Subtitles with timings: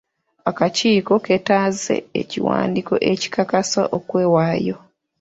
[0.49, 4.77] Akakiiko ketaaze ekiwandiiko ekikakasa okwewaayo.